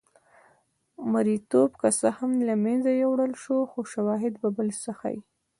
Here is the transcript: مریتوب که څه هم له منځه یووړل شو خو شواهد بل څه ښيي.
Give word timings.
مریتوب 1.11 1.71
که 1.81 1.89
څه 1.99 2.09
هم 2.17 2.31
له 2.47 2.55
منځه 2.63 2.91
یووړل 2.93 3.33
شو 3.43 3.57
خو 3.71 3.79
شواهد 3.93 4.33
بل 4.57 4.67
څه 4.83 4.91
ښيي. 4.99 5.19